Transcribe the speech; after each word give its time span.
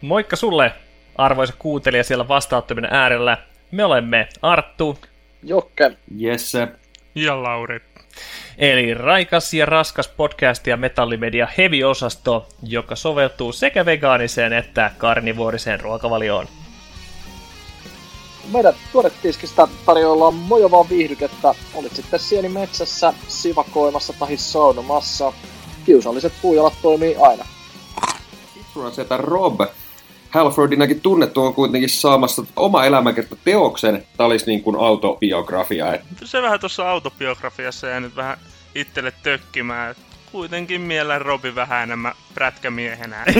Moikka 0.00 0.36
sulle, 0.36 0.72
arvoisa 1.16 1.54
kuuntelija 1.58 2.04
siellä 2.04 2.28
vastaanottaminen 2.28 2.94
äärellä. 2.94 3.38
Me 3.70 3.84
olemme 3.84 4.28
Arttu. 4.42 4.98
Jokke. 5.42 5.92
Jesse. 6.16 6.68
Ja 7.14 7.42
Lauri. 7.42 7.80
Eli 8.58 8.94
raikas 8.94 9.54
ja 9.54 9.66
raskas 9.66 10.08
podcast 10.08 10.66
ja 10.66 10.76
metallimedia 10.76 11.48
heavy-osasto, 11.58 12.48
joka 12.62 12.96
soveltuu 12.96 13.52
sekä 13.52 13.84
vegaaniseen 13.84 14.52
että 14.52 14.90
karnivuoriseen 14.98 15.80
ruokavalioon. 15.80 16.46
Meidän 18.52 18.74
tuoretiskistä 18.92 19.68
tarjoillaan 19.86 20.34
mojovaa 20.34 20.88
viihdykettä, 20.88 21.54
olit 21.74 21.96
sitten 21.96 22.20
sieni 22.20 22.48
metsässä, 22.48 23.12
sivakoimassa 23.28 24.12
tai 24.12 24.36
saunomassa. 24.36 25.32
Kiusalliset 25.86 26.32
puujalat 26.42 26.74
toimii 26.82 27.16
aina. 27.16 27.44
Kitrunan 28.54 28.92
setä 28.92 29.16
Rob. 29.16 29.60
Halfordinakin 30.30 31.00
tunnettu 31.00 31.42
on 31.42 31.54
kuitenkin 31.54 31.90
saamassa 31.90 32.42
oma 32.56 32.84
elämäkerta 32.84 33.36
teoksen. 33.44 34.06
Tämä 34.16 34.26
olisi 34.26 34.46
niin 34.46 34.62
kuin 34.62 34.76
autobiografia. 34.76 35.98
Se 36.24 36.42
vähän 36.42 36.60
tuossa 36.60 36.90
autobiografiassa 36.90 37.86
ja 37.86 38.00
nyt 38.00 38.16
vähän 38.16 38.38
itselle 38.74 39.12
tökkimään. 39.22 39.94
Kuitenkin 40.32 40.80
mielen 40.80 41.22
Robi 41.22 41.54
vähän 41.54 41.82
enemmän 41.82 42.14
prätkämiehenä. 42.34 43.24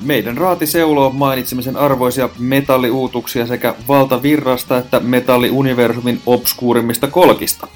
Meidän 0.00 0.38
raati 0.38 0.66
seuloo 0.66 1.10
mainitsemisen 1.10 1.76
arvoisia 1.76 2.28
metalliuutuksia 2.38 3.46
sekä 3.46 3.74
valtavirrasta 3.88 4.78
että 4.78 5.00
metalliuniversumin 5.00 6.22
obskuurimmista 6.26 7.06
kolkista. 7.06 7.68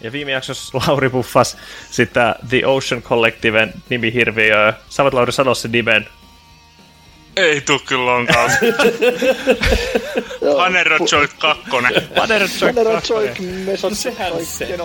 Ja 0.00 0.12
viime 0.12 0.30
jaksossa 0.32 0.78
Lauri 0.86 1.10
buffas 1.10 1.56
sitä 1.90 2.34
The 2.48 2.66
Ocean 2.66 3.02
Collectiven 3.02 3.74
nimihirviöä. 3.88 4.72
Sä 4.88 5.02
voit 5.02 5.14
Lauri 5.14 5.32
sanoa 5.32 5.54
sen 5.54 5.72
nimen. 5.72 6.06
Ei 7.36 7.60
tuu 7.60 7.78
kyllä 7.78 8.12
onkaan. 8.12 8.50
Hanerojoik 10.58 11.30
2. 11.38 11.62
Hanerojoik 12.16 13.38
Mesot 13.64 13.94
Sehän 13.94 14.46
se. 14.46 14.78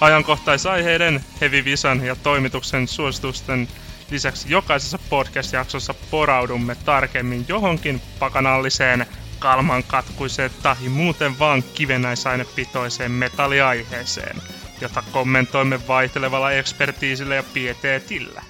Ajankohtaisaiheiden, 0.00 1.24
Heavy 1.40 1.64
Visan 1.64 2.04
ja 2.04 2.16
toimituksen 2.16 2.88
suositusten 2.88 3.68
lisäksi 4.10 4.50
jokaisessa 4.50 4.98
podcast-jaksossa 5.10 5.94
poraudumme 6.10 6.76
tarkemmin 6.84 7.44
johonkin 7.48 8.02
pakanalliseen, 8.18 9.06
kalmankatkuiseen 9.40 10.50
tai 10.62 10.76
muuten 10.88 11.38
vaan 11.38 11.62
kivenäisainepitoiseen 11.74 13.10
metalliaiheeseen, 13.10 14.36
jota 14.80 15.02
kommentoimme 15.12 15.80
vaihtelevalla 15.88 16.52
ekspertiisillä 16.52 17.34
ja 17.34 17.42
pieteetillä. 17.54 18.42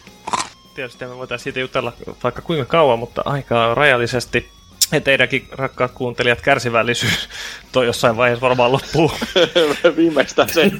Tietysti 0.74 1.06
me 1.06 1.16
voitaisiin 1.16 1.44
siitä 1.44 1.60
jutella 1.60 1.92
vaikka 2.22 2.42
kuinka 2.42 2.64
kauan, 2.64 2.98
mutta 2.98 3.22
aikaa 3.24 3.74
rajallisesti. 3.74 4.59
Ja 4.92 5.00
teidänkin, 5.00 5.48
rakkaat 5.50 5.92
kuuntelijat, 5.92 6.40
kärsivällisyys 6.40 7.28
toi 7.72 7.86
jossain 7.86 8.16
vaiheessa 8.16 8.40
varmaan 8.40 8.72
loppuu. 8.72 9.12
Viimeistään 9.96 10.48
se. 10.48 10.70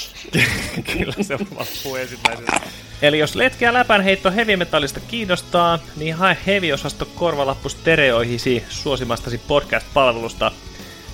Kyllä 0.92 1.14
se 1.20 1.38
loppuu 1.58 1.96
ensimmäisenä. 1.96 2.60
Eli 3.02 3.18
jos 3.18 3.34
letkeä 3.34 3.72
läpänheitto 3.72 4.30
heavy 4.30 4.56
metallista 4.56 5.00
kiinnostaa, 5.00 5.78
niin 5.96 6.14
hae 6.14 6.36
heavy-osasto 6.46 7.06
korvalappu 7.14 7.68
stereoihisi 7.68 8.64
suosimastasi 8.68 9.38
podcast-palvelusta. 9.38 10.52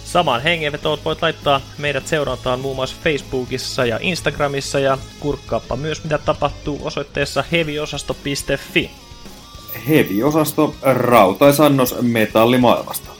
Samaan 0.04 0.42
hengenvetoon 0.42 0.98
voit 1.04 1.22
laittaa 1.22 1.60
meidät 1.78 2.06
seurantaan 2.06 2.60
muun 2.60 2.76
muassa 2.76 2.96
Facebookissa 3.04 3.86
ja 3.86 3.98
Instagramissa 4.02 4.78
ja 4.78 4.98
kurkkaappa 5.20 5.76
myös 5.76 6.04
mitä 6.04 6.18
tapahtuu 6.18 6.80
osoitteessa 6.84 7.44
hevyosasto.fi. 7.52 9.05
Heavy-osasto 9.88 10.76
rautaisannos 10.82 12.02
metallimaailmasta. 12.02 13.10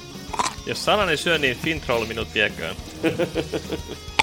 Jos 0.67 0.85
sanani 0.85 1.17
syö, 1.17 1.39
niin 1.39 1.57
Fintroll 1.57 2.07
minut 2.07 2.29
vieköön. 2.35 2.77